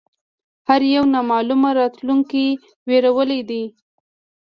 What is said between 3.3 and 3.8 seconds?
دی